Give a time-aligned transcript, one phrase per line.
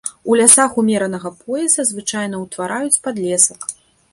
[0.29, 3.61] У лясах умеранага пояса звычайна ўтвараюць падлесак.